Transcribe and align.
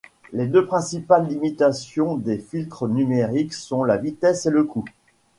Les 0.33 0.47
deux 0.47 0.65
principales 0.65 1.27
limitations 1.27 2.17
des 2.17 2.39
filtres 2.39 2.87
numériques 2.87 3.53
sont 3.53 3.83
la 3.83 3.97
vitesse 3.97 4.47
et 4.47 4.49
le 4.49 4.63
coût. 4.63 4.83